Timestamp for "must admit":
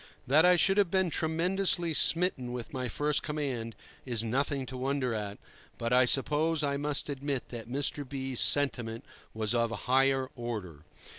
6.75-7.49